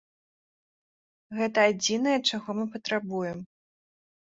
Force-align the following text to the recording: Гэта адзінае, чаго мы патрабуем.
Гэта 1.41 1.67
адзінае, 1.73 2.17
чаго 2.29 2.49
мы 2.63 2.67
патрабуем. 2.79 3.37